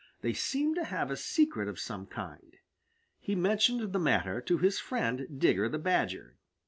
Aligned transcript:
They 0.21 0.33
seemed 0.33 0.77
to 0.77 0.83
have 0.85 1.11
a 1.11 1.15
secret 1.15 1.67
of 1.67 1.79
some 1.79 2.07
kind. 2.07 2.57
He 3.19 3.35
mentioned 3.35 3.93
the 3.93 3.99
matter 3.99 4.41
to 4.41 4.57
his 4.57 4.79
friend, 4.79 5.27
Digger 5.37 5.69
the 5.69 5.77
Badger. 5.77 6.37